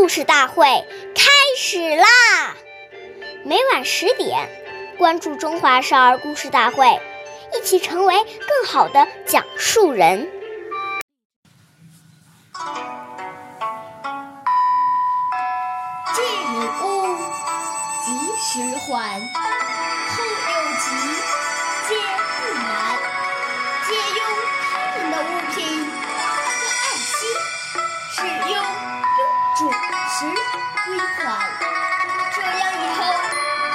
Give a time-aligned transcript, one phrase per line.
[0.00, 0.64] 故事大会
[1.14, 1.24] 开
[1.58, 2.06] 始啦！
[3.44, 4.48] 每晚十点，
[4.96, 6.86] 关注《中华少儿故事大会》，
[7.54, 10.26] 一起成为更好的讲述人。
[16.14, 16.24] 近
[16.80, 17.18] 物
[18.02, 20.88] 及时还，后有急
[21.90, 21.94] 皆
[22.40, 23.09] 不难。
[31.20, 33.04] 这样以后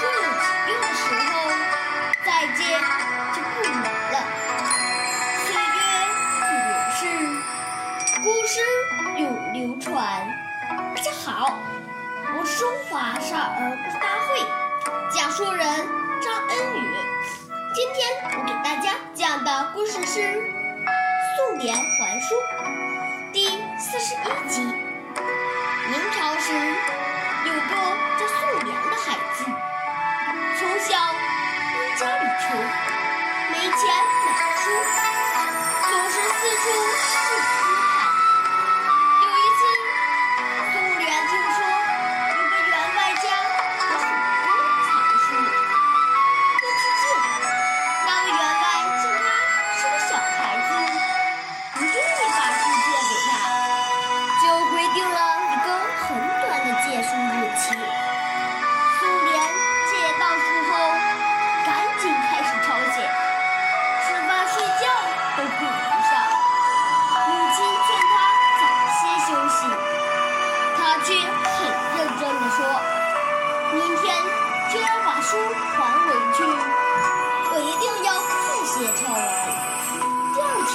[0.00, 1.30] 若有急用的时候
[2.24, 2.26] 再
[2.56, 2.64] 借
[3.34, 4.16] 就不难了。
[5.44, 5.78] 岁月
[6.40, 7.04] 不流逝，
[8.22, 8.54] 故事
[9.18, 9.22] 永
[9.52, 9.92] 流传。
[10.96, 11.58] 大家好。
[12.38, 14.40] 我是中华少儿故事大会
[15.14, 15.66] 讲述人
[16.22, 16.96] 张恩宇。
[17.74, 17.98] 今天
[18.38, 20.20] 我给大家讲的故事是
[21.36, 22.34] 《素莲还书》
[31.96, 32.58] 家里穷，
[33.52, 34.66] 没钱买书，
[35.88, 37.38] 总是四处借书。
[37.94, 37.96] 看。
[39.22, 39.62] 有一次，
[40.72, 41.56] 素莲听说。
[42.34, 44.42] 有个员外家有很多
[44.82, 44.90] 藏
[45.22, 45.26] 书，
[46.58, 47.02] 要去借。
[48.04, 48.64] 那位员外
[49.00, 49.26] 见他
[49.78, 50.36] 是个小孩
[50.66, 50.68] 子，
[51.74, 51.96] 不愿意
[52.34, 52.60] 把书。
[52.82, 53.32] 借给他，
[54.42, 55.66] 就规定了一个
[56.02, 56.06] 很
[56.42, 57.14] 短的借书。
[57.14, 57.64] 日期。
[65.54, 66.12] 都顾不上。
[67.26, 68.14] 母亲劝他
[68.60, 69.56] 早些休息，
[70.76, 71.56] 他却很
[71.96, 72.58] 认真地说
[73.74, 74.04] ：“明天
[74.72, 75.36] 就要把书
[75.76, 76.38] 还回去，
[77.52, 78.32] 我一定要快
[78.66, 79.18] 些抄完。”
[80.34, 80.74] 第二天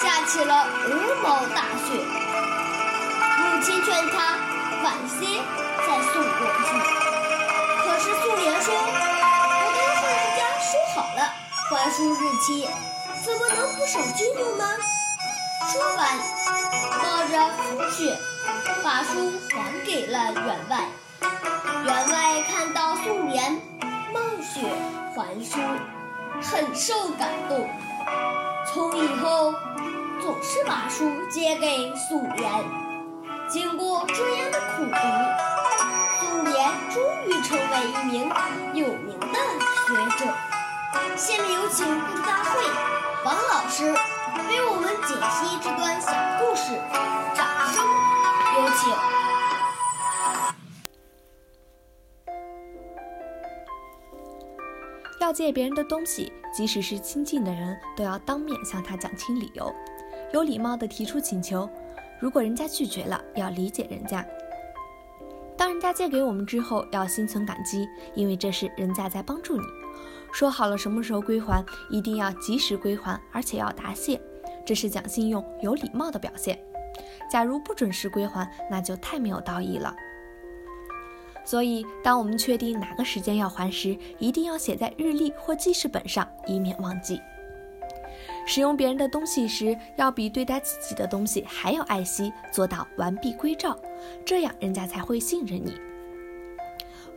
[0.00, 0.52] 下起了
[0.86, 0.88] 鹅
[1.22, 1.88] 毛大雪，
[3.38, 4.16] 母亲劝他
[4.82, 5.18] 晚些
[5.86, 6.68] 再送过去。
[7.82, 11.20] 可是素莲说：“我都和人家说好了
[11.68, 12.48] 还书日期，
[13.24, 14.64] 怎么能不守信用呢？”
[15.72, 16.18] 说完，
[17.02, 18.18] 冒着风雪。
[18.82, 20.88] 把书还给了员外。
[21.84, 23.60] 员外看到素莲
[24.12, 24.66] 冒雪
[25.14, 25.60] 还书，
[26.42, 27.68] 很受感动。
[28.66, 29.54] 从以后
[30.22, 32.50] 总是把书借给素莲。
[33.48, 34.96] 经过这样的苦读，
[36.20, 38.32] 素莲终于成为一名
[38.74, 39.38] 有名的
[39.86, 40.32] 学者。
[41.16, 42.64] 下面有请故事大会
[43.22, 46.72] 王老师为我们解析这段小故事，
[47.36, 47.84] 掌声。
[48.56, 48.90] 有请。
[55.20, 59.70] 要借别人的东西，即使是亲近的人，都要当面向他讲清理由，
[60.32, 61.68] 有礼貌的提出请求。
[62.20, 64.24] 如果人家拒绝了，要理解人家。
[65.58, 69.62] 当人家借给我们之后，要心存感激，因为这是人家在帮助你。
[70.32, 74.20] 说好了什么时候归还，一定要及时归还，而且要答谢，
[74.64, 76.58] 这是讲信用、有礼貌的表现。
[77.30, 79.94] 假如不准时归还，那就太没有道义了。
[81.44, 87.20] 所以，当我们确定哪个时间要还时，一定要写在日历或记事本上，以免忘记。
[88.46, 93.76] 使用别人的东西时，要比对待自己的东西还要爱惜，做到完璧归赵，
[94.24, 95.74] 这样人家才会信任你。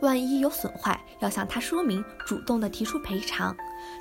[0.00, 3.56] 万一有损坏，要向他说明，主动的提出赔偿。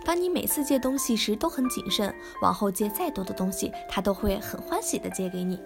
[0.05, 5.59] 当你每次借东西时都很谨慎，往后借再多的东西，他都会很欢喜的借给你。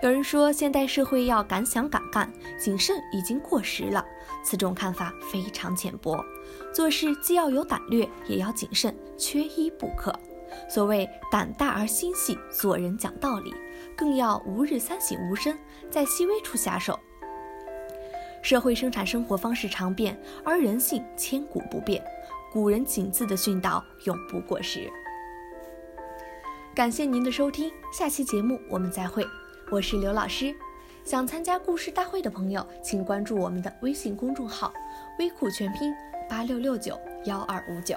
[0.00, 4.04] 有人说，现代社会要敢想敢干，谨慎已经过时了。
[4.44, 6.24] 此种看法非常浅薄。
[6.72, 10.14] 做事既要有胆略，也要谨慎，缺一不可。
[10.68, 13.52] 所谓胆大而心细，做人讲道理，
[13.96, 15.58] 更要吾日三省吾身，
[15.90, 16.98] 在细微处下手。
[18.48, 22.02] 社会生产生活方式常变，而人性千古不变。
[22.50, 24.90] 古人谨字的训导永不过时。
[26.74, 29.22] 感谢您的收听，下期节目我们再会。
[29.70, 30.54] 我是刘老师，
[31.04, 34.72] 想参加故事大会的朋友，请关注我们的微信公众号
[35.20, 35.94] “微库全拼
[36.26, 37.94] 八六六九幺二五九”。